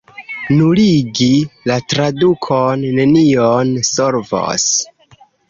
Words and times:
Nuligi 0.59 1.27
la 1.71 1.75
tradukon 1.93 2.87
nenion 2.97 3.71
solvos. 3.93 4.67